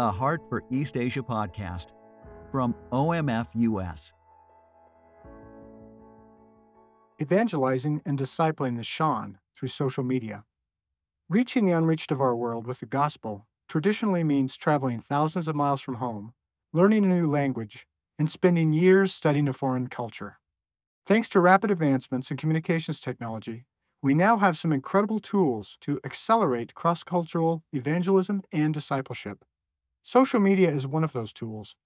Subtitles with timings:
[0.00, 1.86] a Heart for East Asia podcast
[2.50, 4.12] from OMF US.
[7.22, 10.44] Evangelizing and discipling the Shan through social media.
[11.28, 15.80] Reaching the unreached of our world with the gospel traditionally means traveling thousands of miles
[15.80, 16.32] from home,
[16.72, 17.86] learning a new language,
[18.18, 20.38] and spending years studying a foreign culture.
[21.06, 23.64] Thanks to rapid advancements in communications technology,
[24.02, 29.44] we now have some incredible tools to accelerate cross cultural evangelism and discipleship.
[30.06, 31.76] Social media is one of those tools.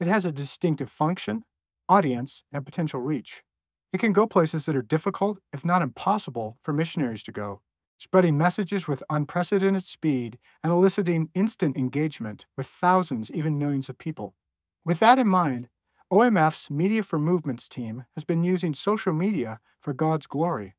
[0.00, 1.44] It has a distinctive function,
[1.88, 3.44] audience, and potential reach.
[3.92, 7.62] It can go places that are difficult, if not impossible, for missionaries to go,
[7.96, 14.34] spreading messages with unprecedented speed and eliciting instant engagement with thousands, even millions of people.
[14.84, 15.68] With that in mind,
[16.12, 20.74] OMF's Media for Movements team has been using social media for God's glory.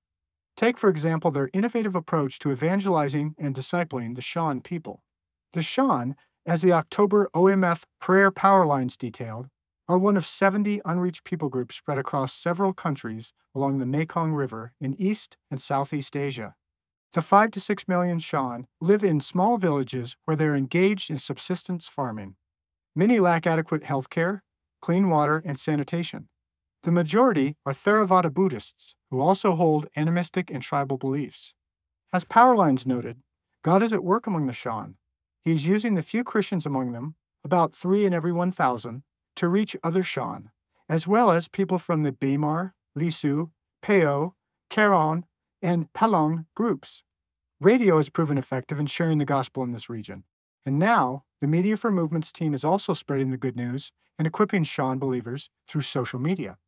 [0.57, 5.01] Take, for example, their innovative approach to evangelizing and discipling the Shan people.
[5.53, 6.17] The Shan,
[6.49, 9.49] as the October OMF prayer Powerlines detailed,
[9.87, 14.73] are one of 70 unreached people groups spread across several countries along the Mekong River
[14.81, 16.55] in East and Southeast Asia.
[17.13, 21.87] The 5 to 6 million Shan live in small villages where they're engaged in subsistence
[21.87, 22.35] farming.
[22.95, 24.41] Many lack adequate health care,
[24.81, 26.29] clean water, and sanitation.
[26.81, 31.53] The majority are Theravada Buddhists who also hold animistic and tribal beliefs.
[32.11, 33.17] As Powerlines noted,
[33.63, 34.95] God is at work among the Shan.
[35.49, 39.01] He is using the few Christians among them, about three in every 1,000,
[39.35, 40.51] to reach other Shan,
[40.87, 43.49] as well as people from the Bamar, Lisu,
[43.81, 44.35] Peo,
[44.69, 45.25] Karen,
[45.59, 47.03] and Palong groups.
[47.59, 50.23] Radio has proven effective in sharing the gospel in this region.
[50.67, 54.65] And now, the Media for Movements team is also spreading the good news and equipping
[54.65, 56.59] Shan believers through social media.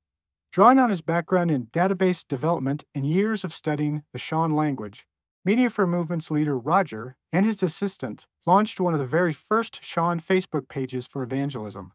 [0.52, 5.06] Drawing on his background in database development and years of studying the Shan language,
[5.44, 10.20] Media for Movements leader Roger and his assistant launched one of the very first Shan
[10.20, 11.94] Facebook pages for evangelism.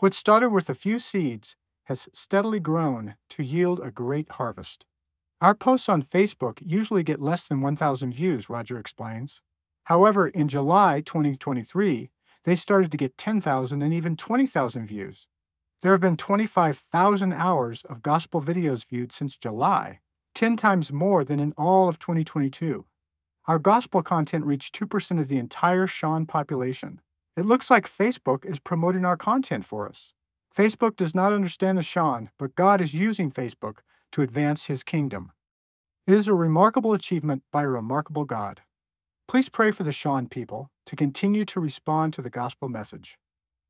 [0.00, 4.86] What started with a few seeds has steadily grown to yield a great harvest.
[5.40, 9.40] Our posts on Facebook usually get less than 1,000 views, Roger explains.
[9.84, 12.10] However, in July 2023,
[12.42, 15.28] they started to get 10,000 and even 20,000 views.
[15.80, 20.00] There have been 25,000 hours of gospel videos viewed since July,
[20.40, 22.86] 10 times more than in all of 2022.
[23.46, 27.02] Our gospel content reached 2% of the entire Shan population.
[27.36, 30.14] It looks like Facebook is promoting our content for us.
[30.56, 33.80] Facebook does not understand the Shan, but God is using Facebook
[34.12, 35.32] to advance his kingdom.
[36.06, 38.62] It is a remarkable achievement by a remarkable God.
[39.28, 43.18] Please pray for the Shan people to continue to respond to the gospel message.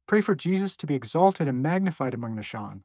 [0.07, 2.85] Pray for Jesus to be exalted and magnified among the Shan.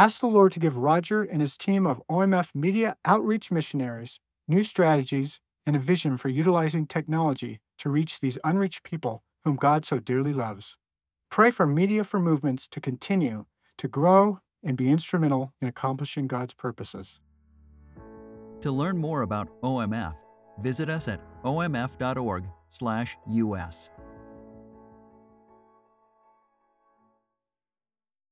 [0.00, 4.18] Ask the Lord to give Roger and his team of OMF media outreach missionaries
[4.48, 9.84] new strategies and a vision for utilizing technology to reach these unreached people whom God
[9.84, 10.78] so dearly loves.
[11.30, 13.44] Pray for Media for Movements to continue
[13.76, 17.20] to grow and be instrumental in accomplishing God's purposes.
[18.62, 20.14] To learn more about OMF,
[20.62, 22.40] visit us at omf.org/us.